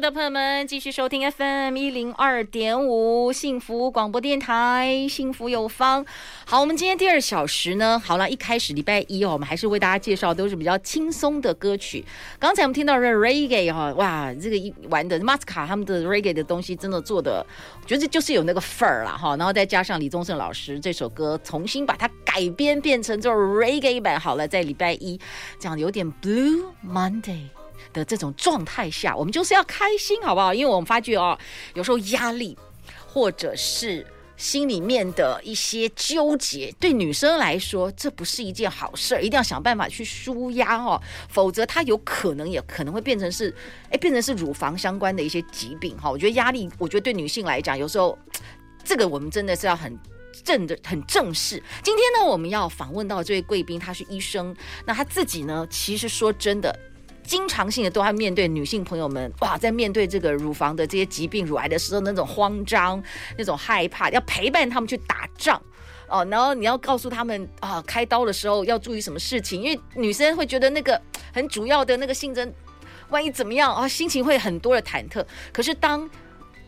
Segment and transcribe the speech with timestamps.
[0.00, 6.06] 的朋友们继续收听 FM 一零二点五幸福广播电台，幸福有方。
[6.46, 12.04] 好，我们今天第二小时呢，好了，一开始礼拜一哦，我们还是为大家介绍都是比较轻松的歌曲。
[12.38, 17.44] 刚才我们听到的 Reggae 哈，哇，这个一玩的 Masca 他们的 Reggae 的东西真的做的，
[17.82, 19.36] 我觉得就是有那个范儿了哈。
[19.36, 25.18] 然后再加上李宗盛老师这首歌重新把它改编变成这种 Reggae 版，好了，在礼拜一
[25.58, 27.57] 讲的有点 Blue Monday。
[27.92, 30.52] 的这种状态下，我们就是要开心，好不好？
[30.52, 31.38] 因为我们发觉哦，
[31.74, 32.56] 有时候压力
[33.06, 43.52] 或者是心里面的一些纠结，对女生来说，这不是一件好事儿，一定要想办法去舒压哦，否则它有可能也可能会变成是，
[43.90, 46.08] 哎，变成是乳房相关的一些疾病哈。
[46.08, 48.16] 我觉得压力，我觉得对女性来讲，有时候
[48.84, 49.98] 这个我们真的是要很
[50.44, 51.60] 正的、很正视。
[51.82, 54.54] 今天呢，我们要访问到这位贵宾，他是医生，
[54.86, 56.72] 那他自己呢，其实说真的。
[57.28, 63.00] 经常性的都要面对女性朋友们哇，在面对这个乳房的这些疾病、乳癌的时候，那种慌张、
[63.36, 65.60] 那种害怕，要陪伴他们去打仗
[66.08, 66.24] 哦。
[66.30, 70.98] 然后你要告诉他们啊，开刀的时候要注意什么事情，因为女生会觉得那个
[71.30, 72.50] 很主要的那个性征，
[73.10, 75.22] 万一怎么样啊，心情会很多的忐忑。
[75.52, 76.08] 可是当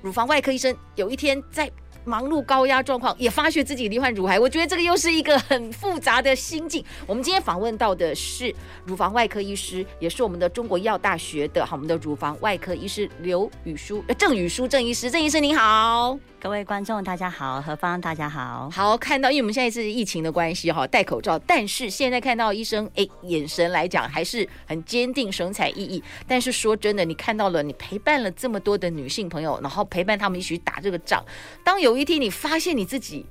[0.02, 1.70] 乳房外科医生有一天在
[2.04, 6.84] 忙碌高压状况，也发觉自己罹患乳癌，我觉得这个又是一个很复杂的心境。
[7.06, 16.18] 我们今天访问到的是乳房外科医师，也是我们的中国医药大学的好，我们的乳房外科医师刘宇舒，呃，郑宇舒郑医师，郑医师您好。
[16.42, 26.02] 各位观众，大家好，何方大家好，好看到，因为我们现在是疫情的关系哈，戴口罩，但是现在看到医生，哎，眼神来讲还是很坚定，神采奕奕。
[26.26, 31.22] 但是说真的，你看到了，你陪伴了这么多的女性朋友，然后陪伴他们一起打这个仗。
[31.62, 33.24] 当有一天你发现你自己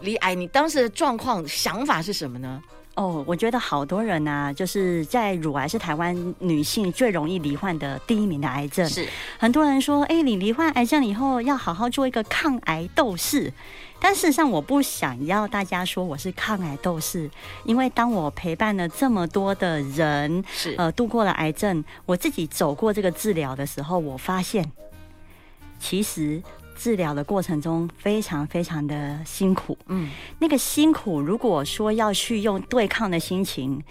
[0.00, 2.62] 离癌，你当时的状况想法是什么呢？
[2.94, 8.88] 哦，我觉得好多人呐、啊，就是在乳癌是台湾女性最容易罹患的第一名的癌症。
[8.88, 9.06] 是
[9.38, 13.52] 很多人说，哎，你罹患癌症以后要好好做一个抗癌斗士。
[14.00, 17.30] 但事实上，我不想要大家说我是抗癌斗士，
[17.64, 24.72] 因为当我陪伴了这么多的人，是呃度过了癌症，我自己走过这个治疗的时候，我发现
[25.78, 26.42] 其实。
[26.76, 33.82] 治疗的过程中非常非常的辛苦，嗯，那个辛苦如果说要去用对抗的心情，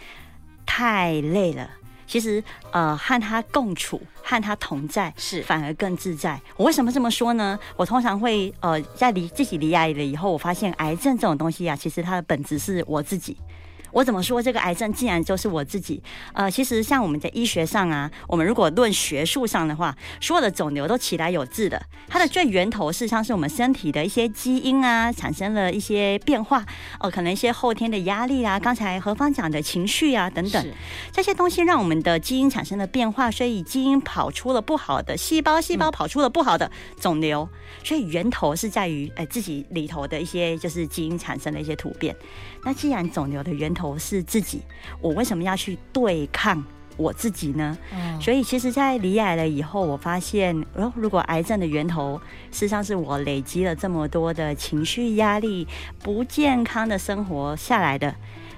[0.65, 1.69] 太累了。
[2.07, 6.39] 其实，呃，和他共处，和他同在，是反而更自在。
[6.55, 7.57] 我为什么这么说呢？
[7.75, 13.35] 我通常会，呃，在离自己离癌了以后，我发现癌症这种东西啊，其实它的本质是我自己。
[13.91, 16.01] 我怎么说这个癌症竟然就是我自己？
[16.33, 26.61] 呃，其实像我们在医学上啊，我们如果论学术上的话，所有的肿瘤都起来有致的，它的最源头事实上是我们身体的一些基因啊产生了一些变化
[26.99, 30.67] 哦、呃，可能一些后天的压力啊，刚才何方讲的情绪啊等等，
[31.11, 36.69] 这些东西让我们的基因产生了变化，所以基因跑出了不好的细胞，细胞跑出了不好的
[36.99, 37.47] 肿瘤，
[37.83, 42.15] 所以源头是在于呃自己里头的一些就是基因产生的一些突变。
[42.65, 44.61] 那既然肿瘤的源头是自己，
[44.99, 46.61] 我为什么要去对抗
[46.97, 47.77] 我自己呢？
[47.93, 52.19] 嗯，所以其实，在离癌了以后，我发现，哦，如果癌症的源头
[52.51, 55.67] 事实上是我累积了这么多的情绪压力、
[56.01, 58.15] 不健康的生活下来的。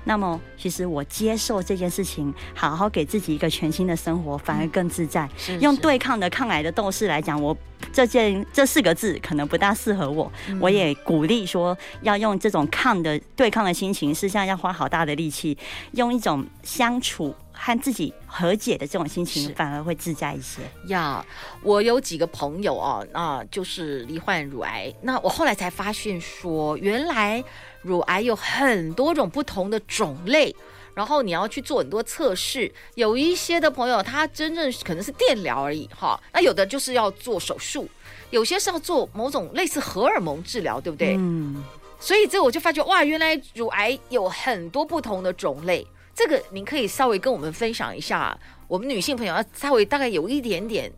[0.07, 5.29] 那么，其实我接受这件事情，好好给自己一个全新的生活，反而更自在。
[5.37, 7.55] 是是用对抗的抗癌的斗士来讲，我
[7.91, 10.31] 这件这四个字可能不大适合我。
[10.47, 15.57] 嗯、我也鼓励说，要用这种抗的对抗的心情，实际上要花好大的力气，
[15.91, 20.61] 用一种相处和自己和解的这种心情，反而会自在一些。
[20.87, 21.25] 呀，
[21.63, 27.43] 我有几个朋友哦，那就是罹患乳癌，那我后来才发现说，原来。
[27.83, 30.53] 乳癌有很多种不同的种类，
[30.93, 32.69] 然后你要去做很多测试。
[32.95, 36.19] 有一些的朋友，他真正可能是电疗而已，哈。
[36.33, 37.87] 那有的就是要做手术，
[38.29, 41.15] 有些是要做某种类似荷尔蒙治疗，对不对？
[41.17, 41.63] 嗯。
[41.97, 45.87] 所以这我就发觉，哇，原来乳癌有很多不同的种类。
[46.17, 48.35] 这个您可以稍微跟我们分享一下，
[48.67, 50.91] 我们女性朋友要稍微大概有一点点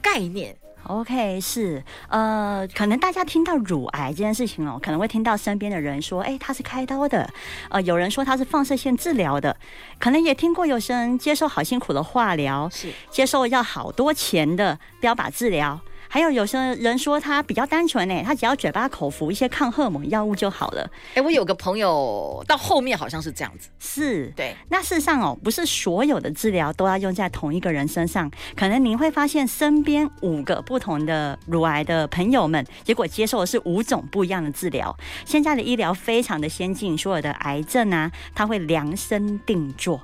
[0.00, 0.56] 概念。
[0.84, 7.28] OK，是呃，可能大家听到乳癌这件事情哦，可能会听到身边的人说，哎，他是开刀的，
[7.68, 9.54] 呃，有人说他是放射线治疗的，
[9.98, 15.78] 可能也听过有些人接受好辛苦的化疗，是接受要好多钱的标靶治疗。
[16.08, 20.90] 还有有些人说他比较单纯呢，他只要嘴巴口服一些抗荷尔蒙药物就好了。
[21.14, 24.54] 哎，我有个朋友到后面好像是这样子，是对。
[24.68, 34.96] 那事实上哦，不是所有的治疗都要用在同一个人身上，可能您会发现身边五个不同的乳癌的朋友们，结果接受的是五种不一样的治疗。
[35.24, 40.00] 现在的医疗非常的先进，所有的癌症啊，它会量身定做。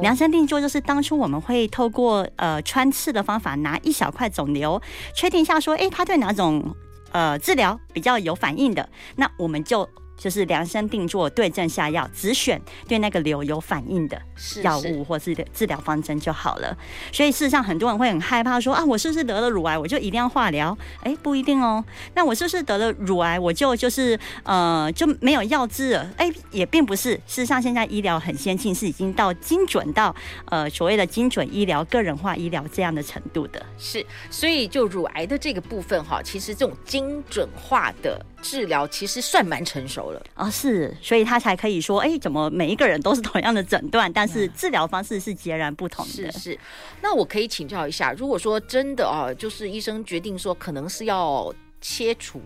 [0.00, 4.80] 量身定做就是当初我们会透过呃穿刺的方法，拿一小块肿瘤，
[5.14, 6.74] 确定一下说，哎，它对哪种
[7.12, 9.88] 呃治疗比较有反应的，那我们就。
[10.16, 14.20] 就是量身定做，对症下药，只选对那个瘤有反应的
[14.62, 16.76] 药物或是治疗方针就好了。
[17.12, 20.76] 所以事实上，很多人会很害怕说啊，我是不是得了乳癌，我就一定要化疗？
[21.00, 21.84] 哎、欸，不一定哦。
[22.14, 26.10] 那我是不是得了乳癌，我就就是呃就没有药治了？
[26.16, 27.12] 哎、欸，也并不是。
[27.26, 30.14] 事实上，现在医疗很先进，是已经到精准到
[30.46, 33.64] 呃所谓的精准医疗、个人化医疗这样的程度的。
[33.78, 38.24] 是，所以就乳癌的这个部分哈，其实这种精准化的。
[38.48, 46.30] 治疗其实算蛮成熟了哦，是，所以他才可以说，哎，怎么每一个人都是同样的诊断，但是治疗方式是截然不同的。
[46.30, 46.58] 是是，
[47.02, 52.40] 那我可以请教一下，如果说真的啊，就是医生决定说可能是要切除，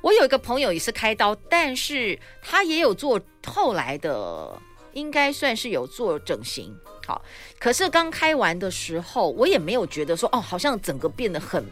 [0.00, 4.60] 我有一个朋友也是开刀，但是他也有做后来的，
[4.92, 6.74] 应该算是有做整形，
[7.06, 7.22] 好，
[7.60, 11.64] 可是刚开完的时候，我也没有觉得说，哦，好像整个变得很。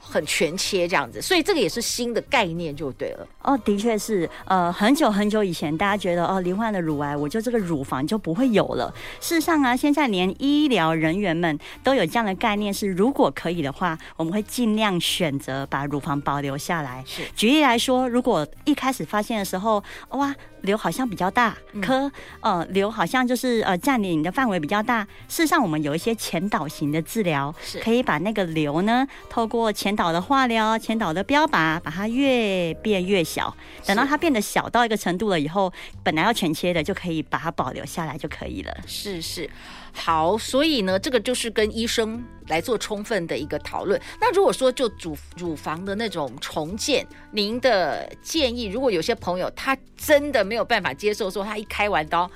[0.00, 3.28] 很全切这样子，所以这个也是新的概念就对了。
[3.42, 8.92] 哦，的确是，呃，很久很久以前，大家觉得哦，罹患了乳癌，我就这个乳房就不会有了。
[9.20, 17.04] 事实上啊，现在连医疗人员们都有这样的概念，是如果可以的话，我们会尽量选择把乳房保留下来。
[17.06, 20.34] 是，举例来说，如果一开始发现的时候，哇。
[20.62, 22.10] 瘤好像比较大，科
[22.40, 25.02] 呃瘤好像就是呃占领的范围比较大。
[25.28, 33.54] 事实上，我们有一些前导型的治疗，是可以把那个瘤呢，透过前导的化疗、前导的标靶，把它越变越小。
[33.86, 35.72] 等到它变得小到一个程度了以后，
[36.02, 38.76] 本来要全切的就可以把它保留下来就可以了。
[38.86, 39.48] 是是。
[39.92, 44.00] 好，所以呢，这个就是跟医生来做充分的一个讨论。
[44.20, 52.30] 那如果说就乳乳房的那种重建，您的建议，如果有些朋友他真的没有办法接受，说他一开完刀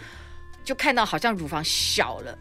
[0.64, 2.36] 就看到好像乳房小了，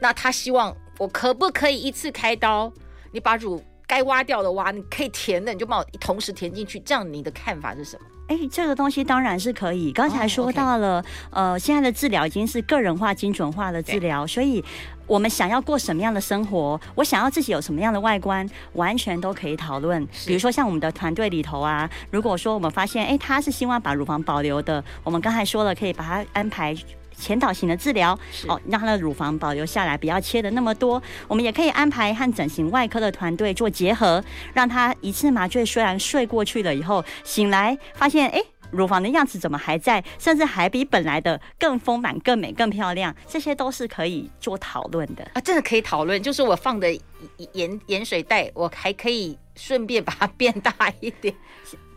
[0.00, 2.72] 那他希望我可不可以一次开刀，
[3.12, 8.06] 你把乳该挖掉的挖，你可以填的你就帮我同时填进去，这样你的看法是什么？
[8.28, 9.92] 哎，这个东西当然是可以。
[9.92, 11.52] 刚才说到了，oh, okay.
[11.52, 14.64] 呃，现在的治疗已经是个人化、精准化的治疗，所以
[15.06, 20.04] 我们想要过什么样的生活，我想要自己有什么样的外观，完全都可以讨论。
[20.26, 26.76] 比如说像我们的团队里头啊，如果说我们发现，哎，他是希望把乳房保留的，我们刚才说了，可以把它安排。
[27.18, 31.02] 前导型的治疗，哦，让她的乳房保留下来，不要切的那么多。
[31.26, 34.22] 我们也可以安排和整形外科的团队做结合，
[34.54, 46.22] 让她一次麻醉，虽然睡过去了以后，醒来发现，哎，乳房的样子怎么还在，甚至还比本来的更丰满、更美、更漂亮，这些都是可以做讨论的啊，真的可以讨论。
[46.22, 46.88] 就是我放的
[47.52, 51.34] 盐盐水袋，我还可以顺便把它变大一点。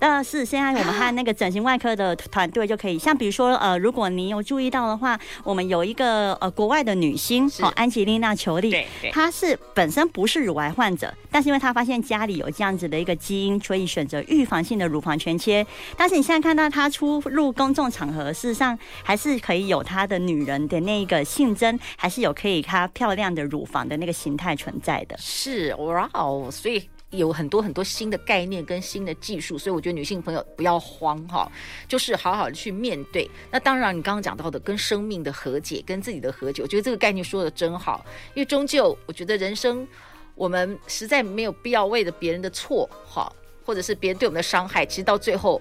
[0.01, 8.73] 但是现在我们和那个整形外科的团队就可以，像比如说呃，如果你有注意到的话，我们有一个呃国外的女星哦，安吉丽娜·裘丽，
[9.11, 15.67] 她是本身不是乳癌患者，但是因为她发现家里有这样子的一个基因，所以选择预防性的乳房全切。
[15.97, 25.08] 但是你现在看到她出入公众场合，事实上还是可以有她的女人的那个性征，还是有可以她漂亮的乳房的那个形态存在的。
[25.17, 26.89] 是哇哦，所以。
[27.11, 31.51] 有很多很多新的概念跟新的技术，所以我觉得女性朋友不要慌哈，
[31.87, 33.27] 就是好好的去面对。
[33.49, 38.05] 那当然，你刚刚讲到的跟生命的和解，跟自己的和解，我觉得这个概念说的真好。
[38.35, 39.87] 因为终究，我觉得人生
[40.35, 43.27] 我们实在没有必要为了别人的错哈，
[43.65, 45.59] 或者是别人对我们的伤害，其实到最后。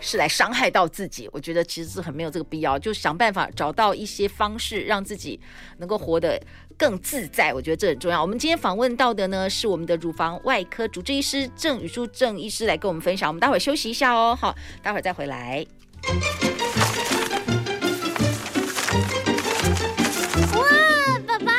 [0.00, 5.38] 是来伤害到自己，我觉得其实是很没有这个必要，就想办法找到一些方式，让自己
[5.78, 6.40] 能够活得
[6.76, 7.52] 更自在。
[7.52, 8.20] 我觉得这很重要。
[8.20, 13.28] 我们今天访问到的呢，是我们的乳房外科主治医师郑宇舒郑医师来跟我们分享。
[13.28, 15.66] 我们待会儿休息一下哦，好，待会儿再回来。
[20.54, 21.52] 哇，爸爸，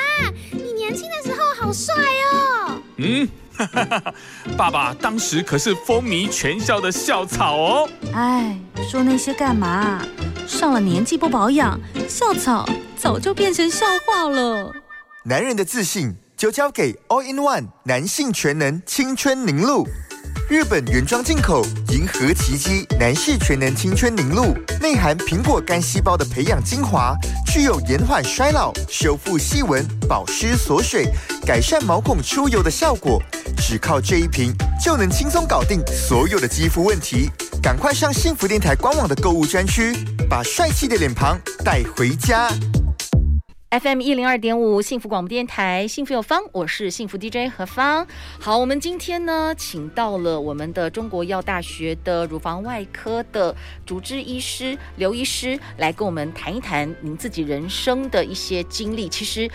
[0.51, 1.93] 你年轻的时候好帅
[2.31, 2.81] 哦。
[2.97, 3.27] 嗯。
[4.57, 7.89] 爸爸当时可是风靡全校的校草哦。
[8.13, 8.57] 哎，
[8.89, 10.01] 说那些干嘛？
[10.47, 14.73] 上了年纪不保养，校草早就变成笑话了。
[15.25, 19.87] 男人的自信就交给 All in One 男性全能青春凝露。
[20.49, 24.51] 日本原装进口银河奇迹男士全能青春凝露，
[24.81, 27.15] 内含苹果干细胞的培养精华，
[27.45, 31.07] 具有延缓衰老、修复细纹、保湿锁水、
[31.45, 33.21] 改善毛孔出油的效果。
[33.57, 34.51] 只靠这一瓶
[34.83, 37.29] 就能轻松搞定所有的肌肤问题。
[37.61, 39.95] 赶快上幸福电台官网的购物专区，
[40.27, 42.49] 把帅气的脸庞带回家。
[43.71, 48.07] FM 一零二点五，幸福广播电台，幸福有方，我是幸福 DJ 何芳。
[48.39, 59.07] 好，我们今天呢，请到了我们的中国药大学的乳房外科的主治医师刘医师，来跟我们谈一谈您自己人生的一些经历。
[59.07, 59.47] 其实。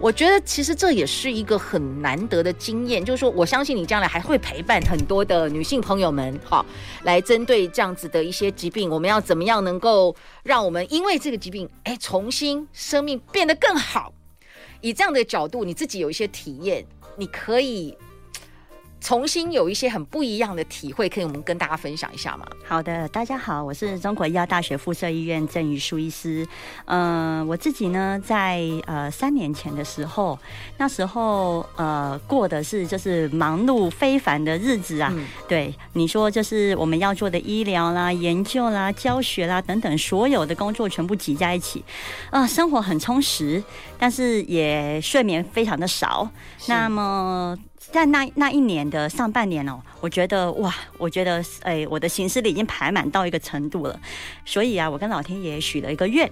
[0.00, 6.64] 我觉得其实这也是一个很难得的经验，就是说，我相信你将来还会陪伴很多的女性朋友们，哈，
[7.02, 14.14] 来针对这样子的一些疾病，我们要怎么样能够让我们因为这个疾病，哎，重新生命变得更好？
[14.80, 16.82] 以这样的角度，你自己有一些体验，
[17.16, 17.94] 你可以。
[19.00, 22.46] 重新有一些很不一样的体会，可以我们跟大家分享一下吗？
[22.66, 26.46] 好的，大家好，我是中国医药大学附设医院郑宇舒医师。
[26.84, 30.38] 嗯、呃，我自己呢，在呃三年前的时候，
[30.76, 35.10] 那时候呃过的是就是忙碌非凡的日子啊。
[35.16, 41.82] 嗯、对，你说就是我们要做的医疗啦、研究啦、教学啦等等，所有的工作全部挤在一起，
[42.30, 43.62] 啊、呃，生活很充实，
[43.98, 46.30] 但是也睡眠非常的少。
[46.68, 47.58] 那么。
[47.80, 53.98] 在那那一年的上半年哦，我觉得哇，我觉得哎，我的行事历已经排满到一个程度了，
[54.44, 56.30] 所以啊，我跟老天爷许了一个愿，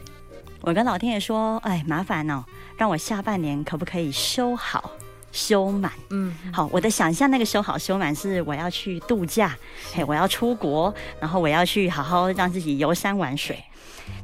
[0.60, 2.44] 我跟老天爷说，哎，麻烦哦，
[2.76, 4.90] 让我下半年可不可以修好
[5.32, 5.90] 修满？
[6.10, 9.56] 嗯，好，我的想象那个修好修满是我要去度假，
[9.94, 13.58] 嘿，我要出国，然后我要去好好让自己游山玩水，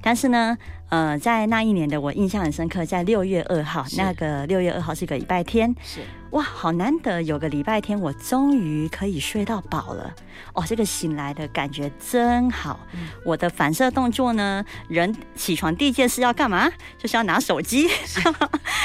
[0.02, 0.56] 但是呢。
[0.90, 6.00] 呃，在那一年的我印象很深刻，在六月二号，那个六月二号是个礼拜天，是
[6.30, 10.14] 哇，好难得有个礼拜天，我终于可以睡到饱了。
[10.52, 12.78] 哦，这个醒来的感觉真好。
[12.92, 16.70] 嗯、我的反射动作呢，人起床第一件事要干嘛？
[16.98, 17.88] 就是要拿手机。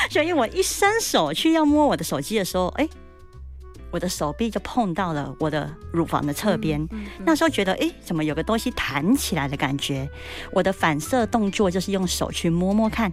[0.09, 2.87] 所以 我一伸手去要摸我的手机的时候，哎。
[3.91, 10.07] 我的手臂就碰到了我的乳房的侧边，嗯嗯嗯、那时候觉得，哎，怎么有个东西弹起来的感觉？
[10.51, 13.11] 我的反射动作就是用手去摸摸看，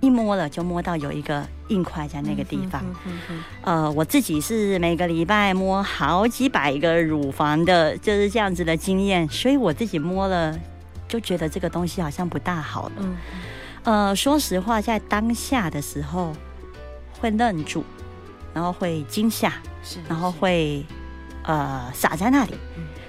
[0.00, 2.84] 一摸了就摸到有一个硬块在那个地方。
[3.62, 10.56] 呃，我自己是每个礼拜摸好几百个乳房的，就是这样子的经验，所以我自己摸了
[11.08, 13.18] 就觉得这个东西好像不大好了。
[13.82, 16.32] 呃，说实话，在当下的时候
[17.18, 17.82] 会愣住，
[18.54, 19.52] 然后会惊吓。
[19.88, 20.84] 是，然后会，
[21.44, 22.52] 呃，撒在那里，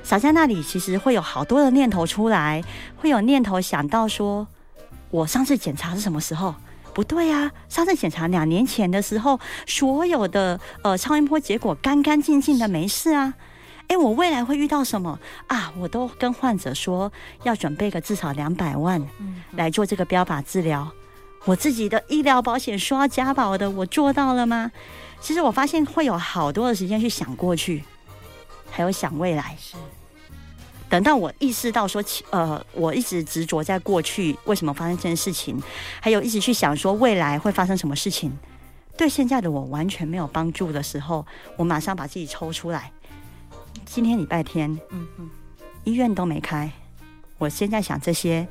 [0.02, 2.64] 撒在那里，其实会有好多的念头出来，
[2.96, 4.48] 会有念头想到说，
[5.10, 6.56] 我上次检查是什么时候？
[6.94, 13.34] 不对啊，上次检查两年前的时候，所有的呃超音波结果干干净净的，没事啊。
[13.88, 15.74] 哎，我未来会遇到什么啊？
[15.78, 17.12] 我都跟患者说
[17.44, 19.06] 要准备个至少两百万
[19.52, 20.90] 来做这个标靶治疗，
[21.46, 24.72] 我自己的医疗保险说要加保的，我做到了吗？
[25.22, 27.84] 其实我发现会有好多的时间去想过去，
[28.72, 29.56] 还有想未来。
[29.60, 29.76] 是，
[30.90, 35.62] 等到我意识到说，呃，我一直执着在过去为什么发生这件事情，
[36.00, 38.32] 还有一直去想说未来会发生什么事情，
[38.98, 41.26] 对现在的我完全没有帮助的时候，
[41.58, 42.92] 我马上把自己抽出来。
[43.86, 45.30] 今天礼拜天，嗯嗯，
[45.84, 46.72] 医院都没开，
[47.38, 48.48] 我现在想这些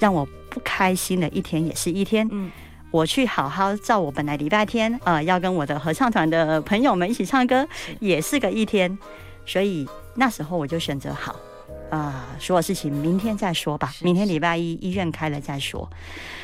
[0.00, 2.50] 让我不开心的一天也是一天，嗯。
[2.96, 7.68] 我去好好照我本来礼拜天，呃，要跟我的合唱团的朋友们一起唱歌，
[8.00, 8.98] 也是个一天，
[9.44, 11.32] 所以那时候我就选择好，
[11.90, 15.86] 啊、呃，所有事情明天再说吧，明天礼拜一医院开了再说。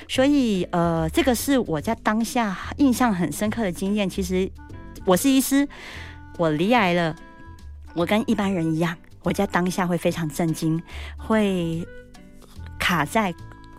[0.06, 4.06] 所以，呃，这个是我在当下印象很深刻的经验。
[4.06, 4.50] 其实
[5.06, 5.66] 我是医师，
[6.36, 7.16] 我离癌了，
[7.94, 10.82] 我跟一般人一样，我在当下会非常震惊，
[11.16, 11.88] 会
[12.78, 13.34] 卡在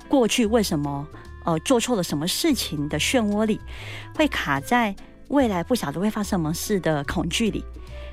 [0.08, 1.08] 过去为什么。
[1.46, 3.60] 呃，做错了什么事情的漩涡里，
[4.16, 4.96] 会卡在
[5.28, 7.64] 未来不晓得会发生什么事的恐惧里。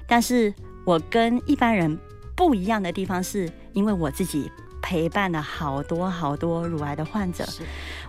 [0.07, 0.53] 但是
[0.85, 1.97] 我跟一般人
[2.35, 4.51] 不一样的地方是，因为我自己
[4.83, 7.47] 陪伴了好多好多乳癌的患者，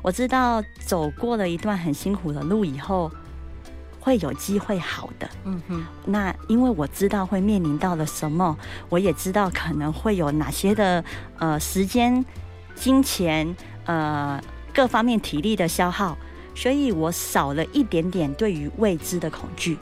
[0.01, 3.11] 我知道走过了一段很辛苦的路以后，
[3.99, 5.29] 会有机会好的。
[5.43, 8.57] 嗯哼，那因为我知道会面临到了什么，
[8.89, 11.03] 我也知道可能会有哪些的
[11.37, 12.25] 呃时间、
[12.73, 14.41] 金钱呃。
[14.73, 16.17] 各方面体力的消耗，
[16.55, 19.77] 所以我少了一点点对于未知的恐惧。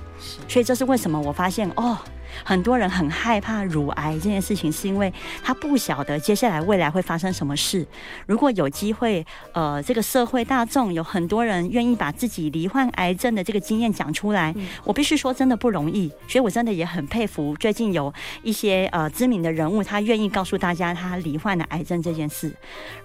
[0.47, 1.97] 所以这是为什么我发现哦，
[2.43, 7.85] 很多人很害怕乳癌这件事情，是因为他不晓得接下来未来会发生什么事。
[8.25, 16.09] 如果有机会，呃，这个社会大众有很多人愿意把自己罹患癌症的这个经验讲出来，我必须说真的不容易。
[16.27, 22.53] 所以我真的也很佩服最近有一些呃知名的人物，他愿意告诉大家他罹患了癌症这件事。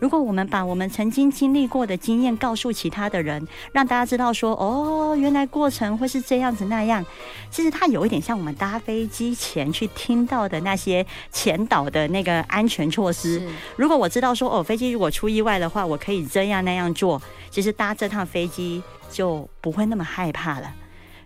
[0.00, 7.04] 如果我们把我们曾经经历过的经验告诉其他的人，让大家知道说，哦，原来过程会是这样子那样。
[7.50, 13.40] 其实它有一点像我们搭飞机前去听到的那些前导的那个安全措施。
[13.76, 20.74] 如果我知道说，哦，飞机如果出意外的话，我可以这样那样做，其实搭这趟飞机就不会那么害怕了。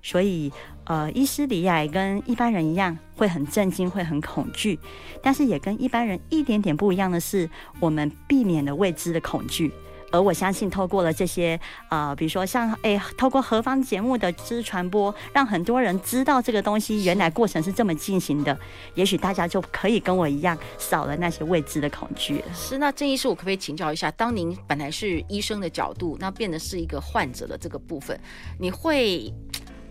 [0.02, 0.52] 所以，
[0.84, 4.78] 呃，伊斯里亚跟一般人一样，会很震惊，会很恐惧，
[5.22, 7.48] 但是也跟一般人一点点不一样的是，
[7.80, 9.72] 我们避免了未知的恐惧。
[10.10, 11.58] 而我相信，透过了这些，
[11.90, 18.58] 呃，比如说像，哎，透过何方节目的知传播，让很多人知道这个东西原来过程是这么进行的，
[18.94, 22.42] 也许大家就可以跟我一样，少了那些未知的恐惧。
[22.54, 28.18] 是，那郑医师，我可不可以请教一下，当您本来是医生的角度，那变得是一个患者的这个部分，
[28.58, 29.32] 你会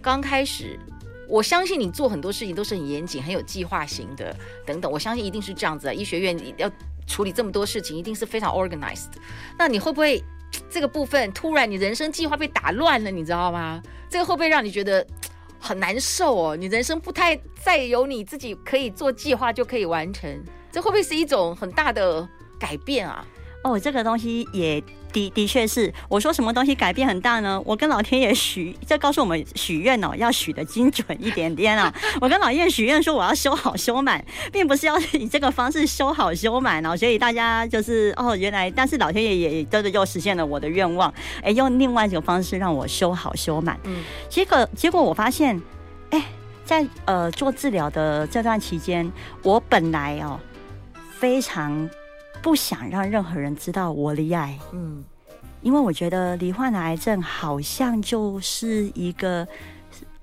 [0.02, 0.80] 刚开始，
[1.30, 6.70] 我相信你做很多事情都是很严谨、很有计划型的，等等，我相信一定是这样子啊，医学院要。
[7.08, 9.14] 处理这么多事情，一定是非常 organized。
[9.58, 10.24] 那你会不会
[10.70, 13.82] 这个部分突然你人生计划被打乱了，你知道吗？
[14.10, 15.06] 这个会不会让你觉得
[15.60, 16.56] 很难受哦？
[16.56, 22.28] 你人生不太再有你自己可以做计划就可以完成，这会不会是一种很大的
[22.60, 23.26] 改变啊？
[23.64, 24.84] 哦，这个东西也。
[25.14, 27.62] 的的确是，我说什么东西改变很大呢？
[27.66, 31.94] 我跟老天爷许，这告诉我们许愿哦，要许的精准一点点啊。
[32.22, 36.96] 我跟老天爷许愿说我要修好修满，并不是要以这个方式修好修满哦。
[36.96, 43.80] 所以大家就是哦，原来，但是老天爷也真的又实现了我的愿望，哎，用另外一种方式让我修好修满。
[43.86, 45.62] 嗯，结果结果我发现，
[46.12, 46.24] 哎，
[46.66, 49.12] 在呃做治疗的这段期间，
[49.42, 50.40] 我本来哦
[51.20, 51.90] 非常。
[52.42, 55.04] 不想让任何人知道我罹癌，嗯，
[55.62, 59.46] 因为我觉得罹患了癌症好像就是一个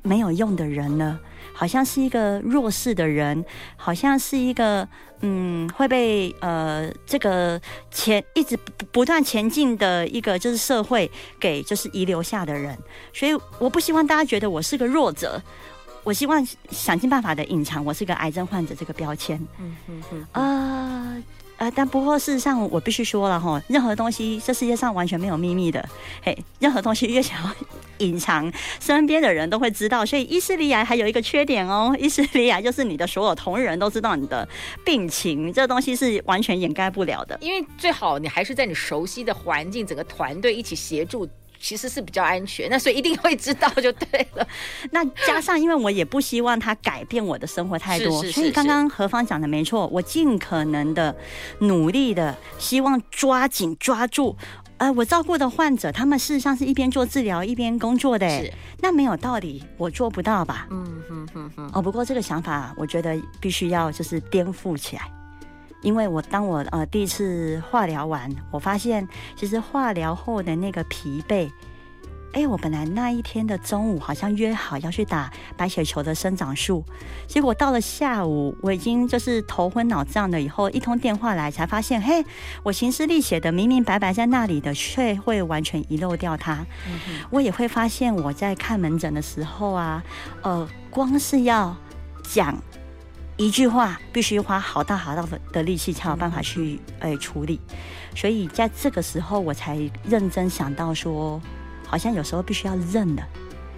[0.02, 1.18] 没有用的人了，
[1.52, 3.44] 好像是一个弱势的人，
[3.76, 4.88] 好像是一个
[5.20, 12.76] 嗯会被呃这个前一直不不断前进的一个就是社会给就是遗留下的人，
[13.12, 15.42] 所以我不希望大家觉得我是个弱者，
[16.04, 20.40] 我希望想尽办法的隐藏我是个癌症患者这个标签，嗯嗯嗯啊。
[20.42, 21.22] 呃，
[21.56, 25.88] 呃但不过事实上，我必须说了哈，任何东西这世界上完全没有秘密的。
[26.22, 27.54] 嘿，任何东西越想要
[27.98, 30.04] 隐藏，身边的人都会知道。
[30.04, 34.46] 所以，伊斯利亚还有一个缺点哦，伊斯利亚就是你的所有同仁都知道你的
[34.84, 37.38] 病情，这东西是完全掩盖不了的。
[37.40, 41.28] 因为最好你还是在你熟悉的环境，整个团队一起协助。
[41.64, 44.46] 其实是比较安全， 那所以一定会知道就对了。
[44.92, 51.16] 那加上，因为我也不希望他改变我的生活太多，所以刚刚何芳讲的没错，我尽可能的
[51.60, 54.36] 努力的希望抓紧抓住。
[54.76, 60.66] 呃，我照顾的患者，他们事实上是一边做治疗一边工作的，是那没有道理，我做不到吧？
[60.70, 61.70] 嗯哼哼哼。
[61.72, 65.10] 哦，不过这个想法，我觉得必须要就是颠覆起来。
[65.84, 71.50] 因为我当我呃第一次化疗完，我发现其实化疗后的那个疲惫，
[72.32, 76.82] 哎，我本来那一天的中午好像约好要去打白血球的生长素，
[77.28, 82.24] 结果到了下午我已经就是头昏脑胀了，以后一通电话来才发现，嘿，
[82.62, 86.66] 我行事历写的明明白白在那里的，却会完全遗漏掉它。
[86.88, 90.02] 嗯、我也会发现我在看门诊的时候啊，
[90.42, 91.76] 呃，光是要
[92.22, 92.56] 讲。
[93.36, 97.60] 一句话必须花好大好大的的力气才有办法去诶处理，
[98.14, 101.40] 所以在这个时候我才认真想到说，
[101.86, 103.22] 好像有时候必须要认了，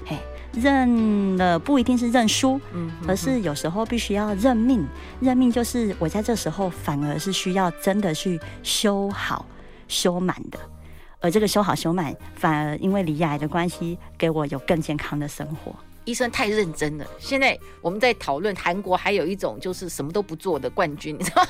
[0.05, 0.19] 嘿，
[0.53, 4.87] 认了不一定是认输，嗯，而是有时候必须要认命，
[5.21, 9.47] 认命就是我在这时候反而是需要真的去修好
[9.89, 10.59] 修满的，
[11.21, 15.75] 而这个修好修满反而因为离癌的关系，给我有更健康的生活。
[16.07, 17.07] 医生太认真了。
[17.19, 21.43] 现在我们在讨论韩国还有一种就是什么都不做的冠军，你知道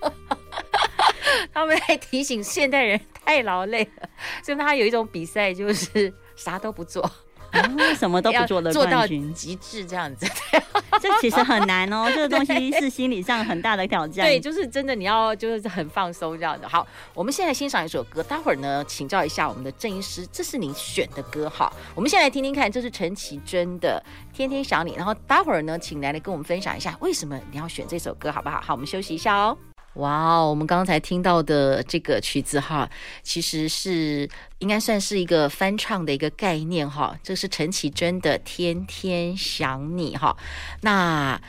[0.00, 0.12] 吗？
[1.52, 4.08] 他们在提醒现代人太劳累了，
[4.42, 7.10] 所以他有一种比赛就是啥都不做。
[7.52, 10.26] 嗯、什么都不做的冠军，做到极致这样子，
[11.00, 12.10] 这其实很难哦。
[12.14, 14.24] 这个东西 是心理上很大的挑战。
[14.26, 16.68] 对，就是真的，你要就是很放松这样的。
[16.68, 21.72] 好，我们现在欣赏一首歌，待会儿呢，请教一下我们的郑医师，这是你选的歌哈。
[21.94, 24.02] 我们先来听听看，这是陈绮贞的
[24.36, 28.60] 《天天想你》，然后待会儿呢，请来来跟我们分享一下为什么你要选这首歌，好不好？
[28.60, 29.56] 好，我们休息一下哦。
[29.94, 32.88] 哇哦，我们刚才听到的这个曲子哈，
[33.22, 34.28] 其实是
[34.60, 37.18] 应该算是一个翻唱的一个概念哈。
[37.24, 40.36] 这是陈绮贞的《天天想你》哈。
[40.82, 41.40] 那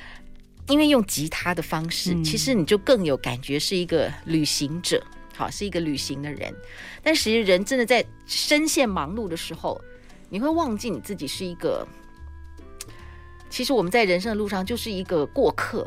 [0.68, 5.04] 因为用吉他的方式，嗯其实你就更有感觉是一个旅行者，
[5.36, 6.52] 好，是一个旅行的人。
[7.04, 9.80] 但实际人真的在深陷忙碌的时候，
[10.30, 11.88] 你会忘记你自己是一个。
[13.52, 15.86] 其实我们在人生的路上就是一个过客，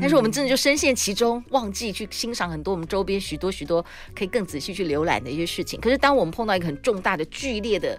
[0.00, 5.80] 但是我们真的就深陷其中，忘记去欣赏很多我们周边许多许多可以更仔细去浏览的一些事情。
[5.80, 7.98] 可是当我们碰到一个很重大的、剧烈的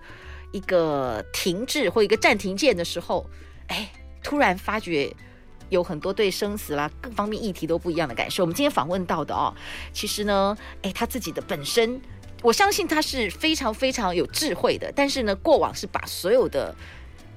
[0.52, 3.26] 一个停滞或一个暂停键的时候，
[3.68, 3.92] 哎，
[4.24, 5.14] 突然发觉
[5.70, 8.44] 有很多对生死啦各方面议题都不一样的感受。
[8.44, 9.54] 我们今天访问到的哦，
[9.94, 12.02] 其实呢，哎，他自己的本身，
[12.44, 16.76] 我相信他是非常非常有智慧的，但是呢，过往是把所有的。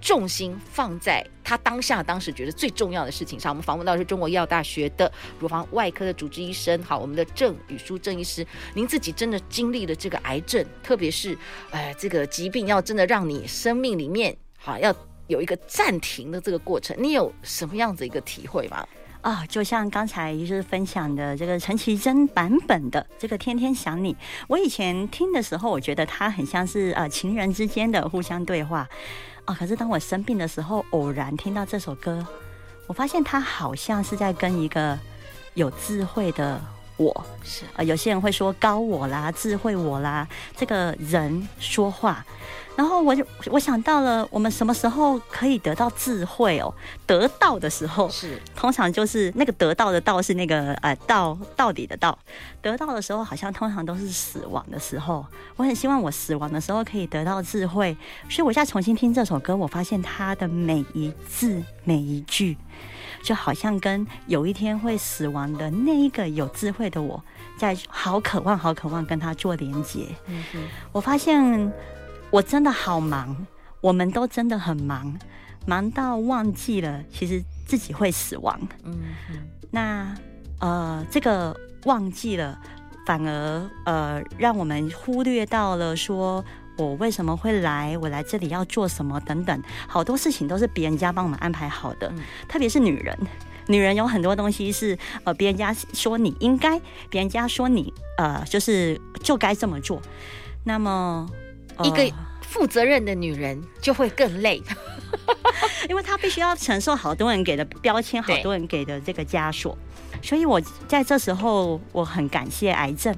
[0.01, 3.51] 重心放在他当下当时觉得最重要的事情上。
[3.51, 11.37] 我们访问到是中国医药大学的乳房外科的主治医生，好，我们的郑宇书郑医师，您自己真的经历了这个癌症，特别是，
[11.71, 14.95] 呃，这个疾病要真的让你生命里面，好，要
[15.27, 18.87] 有一个暂停的这个过程，你有什么样子一个体会吗？
[19.21, 24.15] 啊、就像刚才就是分享的这个陈绮贞版本的这个《天天想你》，
[24.47, 28.89] 我以前听的时候，我觉得它很像是呃情人之间的互相对话。
[29.49, 32.23] 啊、哦，可是当我生病的时候，偶然听到这首歌，
[32.87, 34.99] 我发现它好像是在跟一个
[35.55, 36.61] 有智慧的
[36.99, 42.23] 我，是啊、呃，有些人会说高我啦、智慧我啦，这个人说话。
[42.79, 46.73] 然后我就我想到了，我们什么时候可以得到智慧哦？
[47.09, 52.17] 得到的时候是通常就是那个得到的道是那个呃道到底的道，
[52.63, 55.27] 得到的时候好像通常都是死亡的时候。
[55.57, 57.97] 我很希望我死亡的时候可以得到智慧，
[58.31, 62.57] 所以我现在重新听这首歌，我发现它的每一字每一句，
[63.25, 67.21] 就好像跟有一天会死亡的那一个有智慧的我
[67.59, 70.07] 在好渴望好渴望跟他做连接。
[70.27, 70.61] 嗯哼，
[70.93, 71.73] 我发现。
[72.31, 73.35] 我真的好忙，
[73.81, 75.19] 我们都真的很忙，
[75.67, 78.61] 忙到忘记了其实自己会死亡。
[78.85, 78.99] 嗯
[79.31, 80.15] 嗯，那
[80.61, 82.59] 呃，这个忘记了，
[83.07, 86.45] 反而呃，让我们忽略到了说
[86.77, 92.09] 我为什么会来，我来这里要做什么等等，好多事情都是别人家帮我们安排好的。
[92.15, 93.19] 嗯，特别是女人，
[93.69, 100.03] 女人有很多东西是呃，别人家说你应该，别人家说你呃，就是就该这么做。
[100.65, 101.27] 那么。
[101.83, 102.11] 一个
[102.43, 104.63] 负责任的女人就会更累，
[105.89, 109.77] 因为她必须要承受好多人给的标签，好多人给的这个枷锁。
[110.21, 113.15] 所以我在这时候，我很感谢癌症。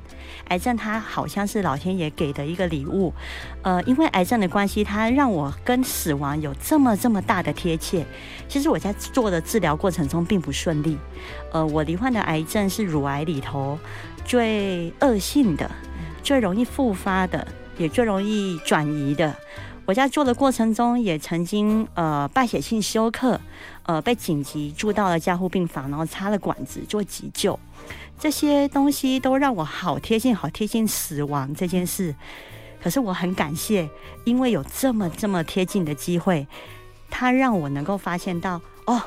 [0.48, 3.14] 癌症它好像是老天爷给的一个礼物。
[3.62, 8.04] 呃，因为癌症的关系，它让我跟死亡有这么这么大的贴切。
[8.48, 10.98] 其实我在做的治疗过程中并不顺利。
[11.52, 13.78] 呃，我罹患的癌症是乳癌里头
[14.24, 15.70] 最恶性的、
[16.22, 17.46] 最容易复发的。
[17.80, 19.34] 也最容易转移的。
[19.86, 23.40] 我在做的过程中，也曾经呃败血性休克，
[23.84, 27.58] 呃被紧急住到了加护病房，然后插了管子做急救。
[28.18, 32.14] 这些东西都让我好贴近，好贴近死亡这件事。
[32.82, 33.88] 可是我很感谢，
[34.24, 36.46] 因为有这么这么贴近的机会，
[37.08, 39.02] 它让我能够发现到哦。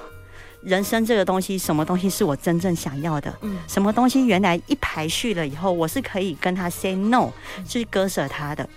[0.66, 3.34] 人生这个东西，什么东西是我真正想要的？
[3.42, 7.30] 嗯，什么东西原来一排序了以后，我是可以跟他 say no，
[7.68, 8.68] 去割舍他的。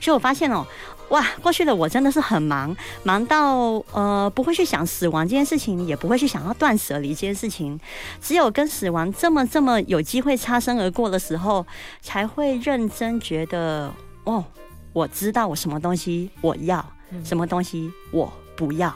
[0.00, 0.66] 所以我发现哦，
[1.08, 7.78] 哇，过去的我真的是很忙，忙到呃不会去想死亡这件事情，也不会去想要断舍离这件事情。
[8.20, 11.64] 只有跟死亡这么这么有机会擦身而过的时候，
[12.02, 13.92] 才会认真觉得
[14.24, 14.44] 哦，
[14.92, 16.84] 我知道我什么东西我要，
[17.24, 18.94] 什么东西我不要。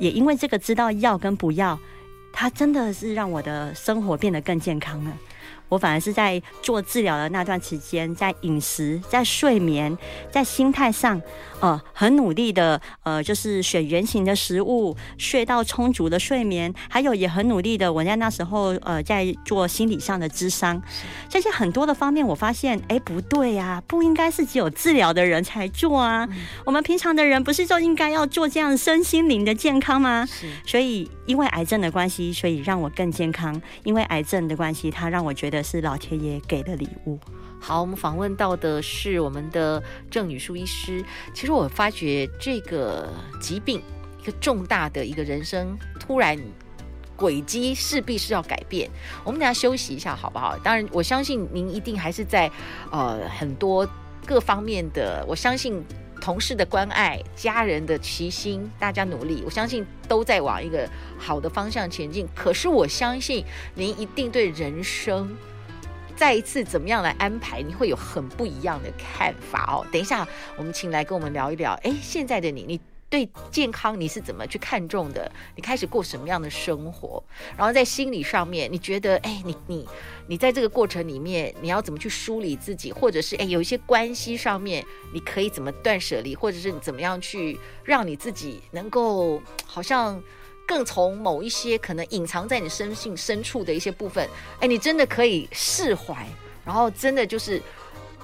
[0.00, 1.78] 也因为这个知道要跟不要，
[2.32, 5.16] 它真的是让我的生活变得更健康了。
[5.70, 9.96] 我反而是在做治疗的那段时间，在饮食、在睡眠、
[10.30, 11.18] 在心态上，
[11.60, 20.82] 呃，很努力的，呃，就是选圆形的食物，睡到充足的睡眠，还有也很努力的，我在那时候，呃，在做心理上的智商，
[21.28, 26.28] 这些很多的方面，我发现，哎，不对呀，不应该是只有治疗的人才做啊，
[26.66, 30.26] 我们平常的人不是就应该要做这样身心灵的健康吗？
[30.66, 33.62] 所以，因为癌症的关系，所以让我更健康。
[33.84, 35.60] 因为癌症的关系，它让我觉得。
[35.70, 37.16] 是老天爷给的礼物。
[37.60, 41.04] 好，我们访问到的是我们的郑女士医师。
[41.32, 43.08] 其实我发觉这个
[43.40, 43.80] 疾病，
[44.20, 46.36] 一个重大的一个人生突然
[47.14, 48.90] 轨迹，势必是要改变。
[49.22, 50.58] 我们等下休息一下，好不好？
[50.58, 52.50] 当然，我相信您一定还是在
[52.90, 53.88] 呃很多
[54.26, 55.80] 各方面的，我相信
[56.20, 62.28] 同事的关爱、家人的齐心，大家努力，我相信都在往一个好的方向前进。
[62.34, 65.34] 可是我相信您一定对人生。
[66.14, 69.86] 再一次怎么样来安排，你会有很不一样的看法哦。
[69.90, 70.28] 等一下，
[70.58, 71.72] 我们请来跟我们聊一聊。
[71.82, 72.78] 哎，现在的你，你
[73.10, 75.30] 对健康你是怎么去看重的？
[75.56, 77.20] 你开始过什么样的生活？
[77.56, 79.88] 然后在心理上面，你觉得，哎，你你
[80.28, 82.92] 你在这个过程里面，你要怎么去梳理自己？
[82.92, 86.36] 或者是，哎，有一些关系上面，你可以怎么断舍离？
[86.36, 90.22] 或者是你怎么样去让你自己能够好像
[90.64, 94.24] 更从某一些可能隐藏在你生性深处的一些部分，
[94.60, 96.24] 哎，你真的可以释怀，
[96.64, 97.60] 然后真的就是。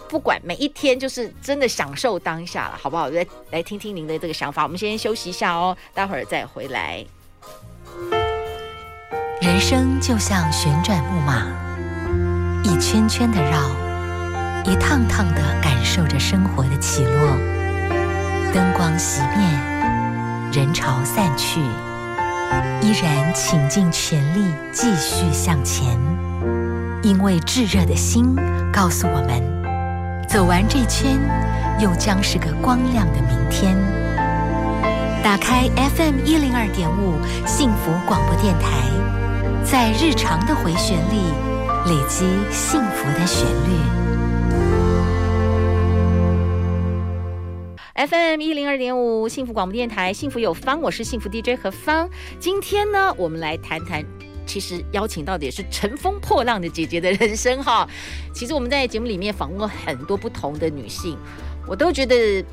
[0.09, 3.09] 不管每一天，就是真的享受当下了，好不好？
[3.09, 4.62] 来来听听您的这个想法。
[4.62, 7.05] 我们先休息一下哦，待会儿再回来。
[9.40, 11.47] 人生就像旋转木马，
[12.64, 13.61] 一圈圈的绕，
[14.64, 17.37] 一趟趟的感受着生活的起落。
[18.55, 19.47] 灯光熄灭，
[20.53, 21.61] 人潮散去，
[22.81, 25.99] 依然倾尽全力继续向前，
[27.03, 28.35] 因为炙热的心
[28.73, 29.56] 告诉我们。
[30.37, 31.18] 走完这圈，
[31.81, 33.75] 又将是个光亮的明天。
[35.25, 37.14] 打开 FM 一零二点五
[37.46, 38.87] 幸福广播电台，
[39.64, 41.22] 在日常的回旋里
[41.87, 43.81] 累积幸福的旋律。
[47.94, 52.11] FM 一零二点五幸福广播电台，幸福有方，我是幸福 DJ 何芳。
[52.38, 54.05] 今天呢，我们来谈谈。
[54.46, 57.87] 其实邀请到的也是乘风破浪的姐姐的人生哈。
[58.32, 61.18] 其实我们在节目里面访问过很多不同的女性，
[61.66, 62.44] 我都觉得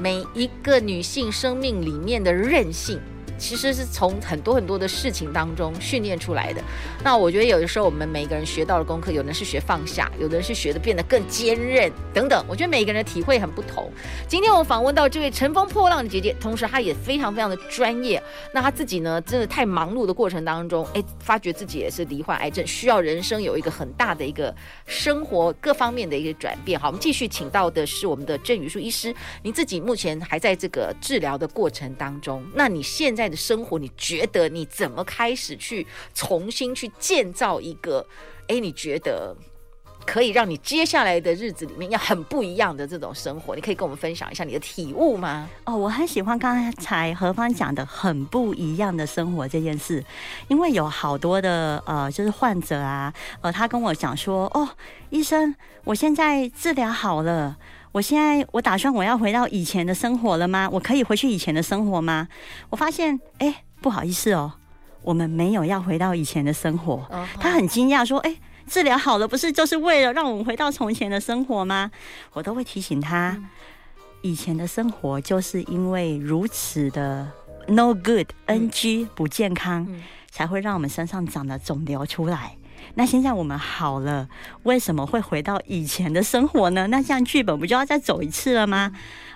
[0.00, 3.00] 每一个女性生命里面的韧性。
[3.38, 6.62] 其实是从很多很多的事情当中训练出来的。
[7.02, 12.44] 那我觉得有的时候我们每个人学到的功课，有的人是学放下，有的人是学的变得更坚韧等等。
[12.48, 13.90] 我觉得每个人的体会很不同。
[14.26, 18.22] 今天我访问到这位乘风破浪的姐姐，同时她也非常非常的专业。
[18.52, 24.54] 那她自己呢，真的太忙碌的过程当中，哎，发觉自己也是罹患癌症，需要人生有一个很大的一个
[24.86, 26.78] 生活各方面的一个转变。
[26.78, 29.14] 好，我们继续请到的是我们的郑宇树医师。
[29.42, 38.06] 您自己目前还在这个治疗的过程当中，那你现在的生活，你觉得你怎么开始去重新去建造一个？
[38.48, 39.36] 哎，你觉得
[40.06, 43.54] 可以让你接下来的日子里面要很不一样的这种生活？
[43.54, 45.46] 你可以跟我们分享一下你的体悟吗？
[45.64, 50.02] 哦，我很喜欢刚才何芳讲的很不一样的生活这件事，
[50.48, 53.12] 因为有好多的呃，就是患者啊，
[53.42, 54.66] 呃，他跟我讲说，哦，
[55.10, 57.58] 医生，我现在治疗好了。
[57.92, 60.68] 我现在我打算我要回到以前的生活了吗？
[60.70, 62.28] 我可以回去以前的生活吗？
[62.70, 64.52] 我发现，哎，不好意思哦，
[65.02, 67.08] 我们没有要回到以前的生活。
[67.40, 71.90] 他很惊讶说，哎，治疗好了，不是就是为了让我们回到从前的生活吗？
[72.34, 73.36] 我都会提醒他，
[74.20, 77.26] 以前的生活就是因为如此的
[77.68, 79.88] no good，NG 不健康，
[80.30, 82.57] 才会让我们身上长了肿瘤出来。
[82.94, 84.28] 那现在我们好了，
[84.64, 86.86] 为什么会回到以前的生活呢？
[86.88, 88.92] 那这样剧本不就要再走一次了吗？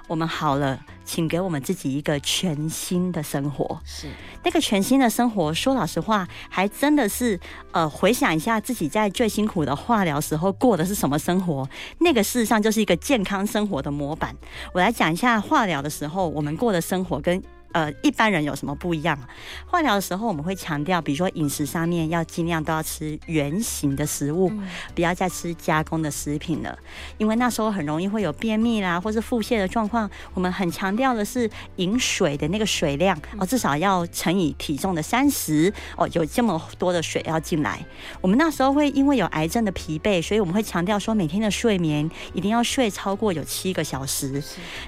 [0.09, 3.81] 我们好了，请给我们自己一个全新的生活。
[3.85, 4.09] 是
[4.43, 7.39] 那个全新的生活，说老实话，还真的是
[7.71, 11.67] 呃，回想一下自己在最辛苦的化疗时候过的是什么生活，
[11.99, 14.35] 那个事实上就是一个健康生活的模板。
[14.75, 17.43] 我来讲一下化疗的时候我们过的生活跟。
[17.73, 19.19] 呃，一般人有什么不一样？
[19.67, 26.79] 化疗的时候，我们会强调，比如说饮食上面要尽量都要吃原形的食物，嗯、不要再吃加工的食品了，
[27.19, 30.09] 因为那时候很容易会有便秘啦，或是腹泻的状况。
[30.35, 37.85] 我们很强调的是饮水的那个水量哦，至少要乘以体重的三十哦，有这么多的水要进来。
[38.21, 44.43] 我们那时候会因为有癌症的疲惫，所以我们会强调说每天的睡眠一定要睡超过有七个小时。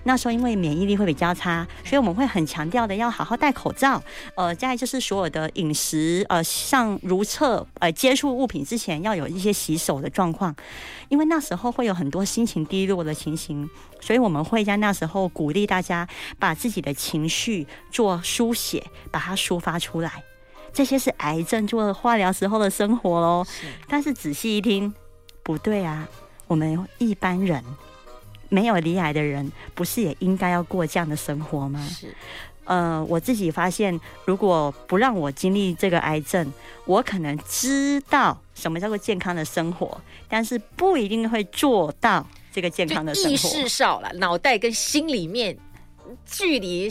[0.04, 2.84] 那时候因为免疫力会比较差，所以我们会很强调。
[2.84, 4.02] 要的要好好戴口罩，
[4.34, 10.52] 呃，再就是所有的饮食，呃，上如厕，呃，接触物品之前要有一些洗手的状况，
[11.08, 16.04] 因为那时候会有很多心情低落的情形，所以我们会在那时候鼓励大家
[16.36, 20.24] 把自己的情绪做书写，把它抒发出来。
[20.72, 23.46] 这些是癌症做化疗时候的生活喽。
[23.88, 24.92] 但是仔细一听，
[25.44, 26.08] 不对啊，
[26.48, 27.62] 我们一般人
[28.48, 31.80] 没有离癌的人，不是也应该要过这样的生活吗？
[31.88, 32.12] 是。
[32.64, 36.52] 呃，我自己发现，如果不让我经历这个癌症，
[36.86, 43.30] 我可能知道什么叫做健康的生活，但是不一定会做到这个健康的生活。
[43.30, 45.56] 意识少了，脑袋跟心里面
[46.26, 46.90] 距离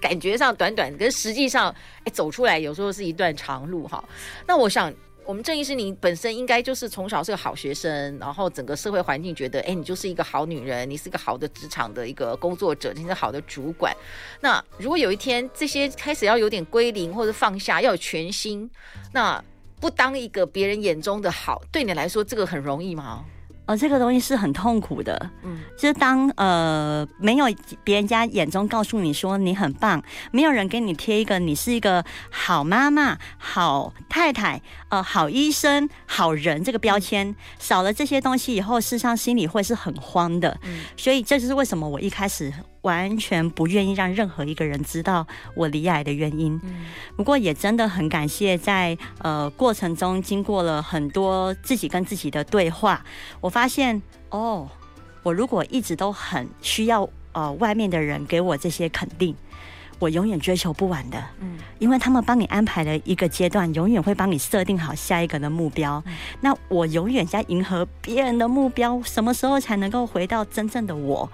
[0.00, 1.74] 感觉上短短，跟实际上
[2.04, 4.04] 哎走出来，有时候是一段长路哈。
[4.46, 4.92] 那我想。
[5.26, 13.92] 我们郑医师，你本身应该就是从小是个好学生，然后整个社会环境觉得，哎，你就是一个好女人，你是一个好的职场的一个工作者，你是好的主管。
[14.40, 18.70] 那如果有一天这些开始要有点归零或者放下，要有全新，
[19.12, 19.42] 那
[19.80, 23.24] 不当一个别人眼中的好，对你来说这个很容易吗？
[23.66, 25.30] 呃，这个东西是很痛苦的。
[25.42, 27.46] 嗯，就是当呃没有
[27.84, 40.56] 别人家眼中告诉你说你很棒，没有人给你贴一个你是一个好妈妈、好太太、呃好医生、好人这个标签，少了这些东西以后，事实上心里会是很慌的。
[40.62, 42.52] 嗯，所以这就是为什么我一开始
[42.86, 46.54] 完全不愿意让任何一个人知道我离癌的原因。
[46.62, 53.04] 嗯，不过也真的很感谢在呃过程中经过了很多自己跟自己的对话，
[53.40, 53.50] 我。
[53.56, 54.68] 发现哦，
[55.22, 59.34] 我如果一直都很需要呃外面的人给我这些肯定，
[59.98, 61.22] 我永远追求不完的。
[61.40, 66.02] 嗯，因为他们帮你安排了一个阶段，永远会帮你设定好下一个的目标。
[66.06, 71.30] 嗯，那我永远在迎合别人的目标，什么时候才能够回到真正的我？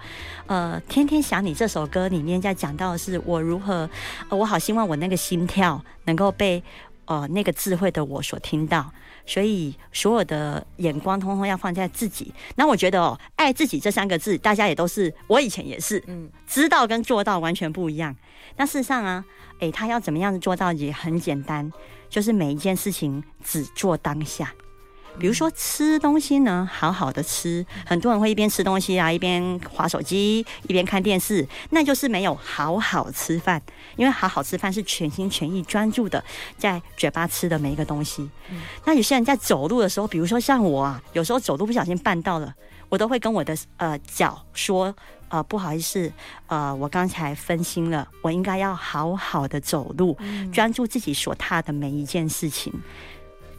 [0.47, 3.89] 呃，天天想你这首歌里面在讲到的是我如何，
[4.29, 6.63] 呃，我好希望我那个心跳能够被
[7.05, 8.91] 呃那个智慧的我所听到。
[9.25, 12.33] 所以所有的眼光通通要放在自己。
[12.55, 18.15] 那我觉得哦，爱自己这三个字，大家也都是，我以前也是，嗯，知道跟做到完全不一样。
[18.57, 19.23] 那事实上啊，
[19.59, 21.71] 诶，他要怎么样做到也很简单，
[22.09, 24.53] 就是每一件事情只做当下。
[25.19, 33.61] 比如说吃东西呢，好好的吃，很多人会一边吃东西啊，一边划手机，一边看电视，那就是没有好好吃饭。
[33.95, 36.23] 因为好好吃饭是全心全意专注的
[36.57, 38.27] 在嘴巴吃的每一个东西。
[38.85, 42.53] 那有些人在走路的时候，比如说像我啊，有时候走路不小心绊到了，
[42.89, 44.93] 我都会跟我的呃脚说，
[45.29, 46.11] 呃不好意思，
[46.47, 50.17] 呃我刚才分心了，我应该要好好的走路，
[50.51, 52.73] 专注自己所踏的每一件事情。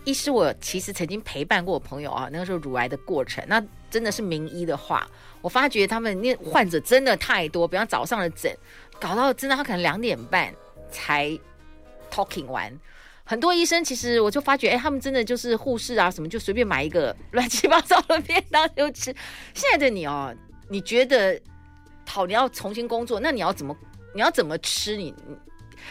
[0.04, 5.08] 医师，我其实曾经陪伴过我朋友啊，那个时候乳癌的过程，那真的是名医的话，
[5.40, 8.54] 我发觉他们那患者真的太多，比方早上的诊，
[9.00, 10.54] 搞到真的他可能两点半
[10.90, 11.38] 才
[12.10, 12.70] talking 完，
[13.24, 19.14] 很多医生其实我就发觉，哎，他们真的就是护士啊什么，就随便买一个乱七八糟的便当就吃。
[19.54, 20.34] 现在的你哦，
[20.68, 21.40] 你觉得
[22.06, 23.74] 好，你要重新工作，那你要怎么，
[24.14, 25.14] 你要怎么吃你？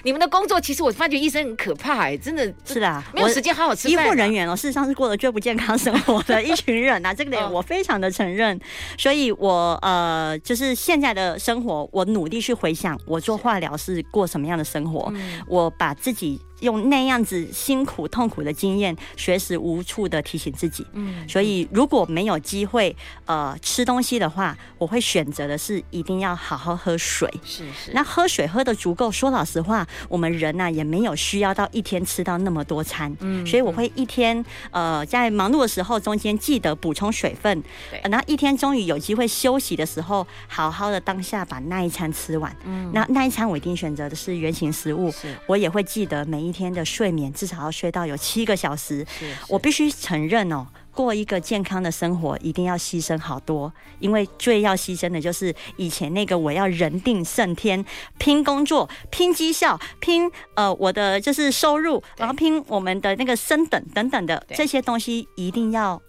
[0.02, 4.06] 你们的工作其实我发觉医生很可怕哎、欸，真的是啊，没有时间好好吃饭。
[4.06, 8.60] 医护人员哦，事实上是过得最不健康生活的一群人啊， 这个点我非常的承认。
[8.98, 15.14] 所以我呃，就是现在的生活，我努力去回想我做化疗是过什么样的生活，
[15.48, 16.42] 我把自己。
[16.64, 20.88] 用那样子辛苦痛苦的经验，随时无处的提醒自己。
[20.94, 22.96] 嗯，所以如果没有机会
[23.26, 27.30] 呃吃东西的话，我会选择的是一定要好好喝水。
[27.44, 27.92] 是是。
[27.92, 33.14] 那喝水喝的足够，说老实话，我们人呐、啊、也没有需要到一天吃到那么多餐。
[33.20, 37.62] 嗯，所以我会一天呃在忙碌的时候中间记得补充水分。
[37.92, 38.00] 对。
[38.10, 42.56] 然后一天终于有机会休息的时候，好好的当下把那一餐吃完。
[42.66, 42.90] 嗯。
[42.94, 45.12] 那那一餐我一定选择的是原型食物。
[45.12, 45.36] 是。
[45.46, 46.53] 我也会记得每一。
[46.54, 49.06] 天的睡眠至少要睡到有七个小时。
[49.50, 57.84] 我必须承认哦，过一个健康的生活一定要牺牲好多，因为最要牺牲的就是以前那个我要人定胜天，
[58.20, 66.00] 拼工作、拼绩效、拼呃我的就是收入，然后拼我们的那个升等等等的这些东西，一定要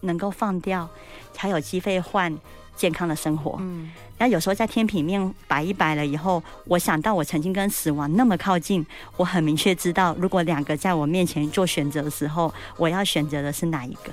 [0.00, 0.88] 能够放掉，
[1.32, 2.34] 才有机会换
[2.80, 3.58] 健康的生活。
[3.60, 3.90] 嗯。
[4.16, 8.84] 那有时候在天平面摆一摆了以后，我想到我曾经跟死亡那么靠近，
[9.18, 14.12] 我很明确知道，如果两个在我面前做选择的时候，我要选择的是哪一个？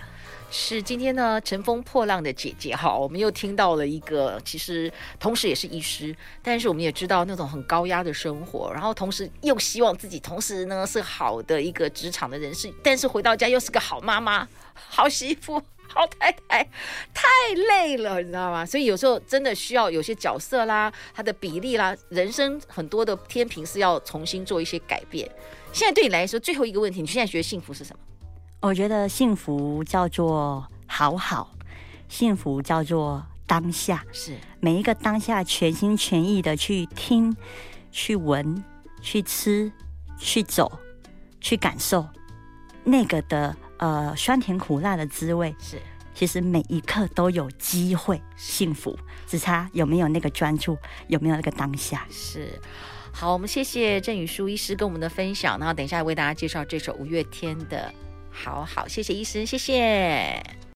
[0.50, 15.62] 是今天呢，乘风破浪的姐姐哈，我们又听到了一个，其实同时也是医师，但是我们也知道那种很高压的生活，然后同时又希望自己同时呢是好的一个职场的人士，但是回到家又是个好妈妈、好媳妇。
[15.88, 16.64] 好 太太
[17.14, 17.24] 太
[17.70, 18.66] 累了，你知道吗？
[18.66, 25.30] 所以有时候真的需要有些角色啦，它的比例啦，人生很多的天平是要重新做一些改变。
[25.74, 28.00] 现在对你来说，最后一个问题，你现在觉得幸福是什么？
[28.62, 31.52] 我觉得幸福叫做好好，
[32.10, 37.36] 幸福叫做当下，是每一个当下全心全意的去听、
[37.92, 38.64] 去闻、
[39.02, 39.72] 去吃、
[40.18, 40.72] 去走、
[41.40, 42.06] 去感受
[42.84, 43.56] 那个的。
[43.78, 45.80] 呃，酸甜苦辣的滋味是，
[46.14, 52.06] 其实每一刻都有机会幸福，只差有没有那个专注，有没有那个当下。
[52.10, 52.60] 是，
[53.12, 57.94] 好，我们谢谢郑宇舒医师跟我们的分享，然后等一下为大家介绍这首五月天的
[58.32, 60.58] 《好好》，谢谢医师，谢谢。